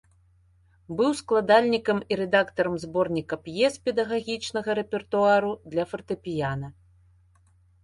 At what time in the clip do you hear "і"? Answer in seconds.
2.13-2.17